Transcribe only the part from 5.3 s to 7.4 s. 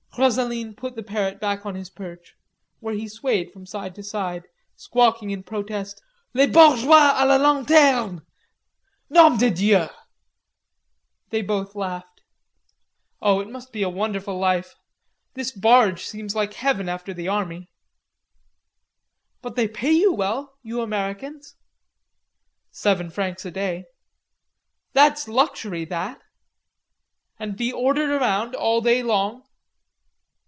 in protest: "Les bourgeois a la